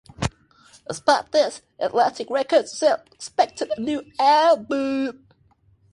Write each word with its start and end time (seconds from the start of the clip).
Despite 0.87 1.31
this, 1.31 1.61
Atlantic 1.77 2.27
Records 2.31 2.71
still 2.71 2.97
expected 3.13 3.71
a 3.77 3.79
new 3.79 4.01
album. 4.19 5.27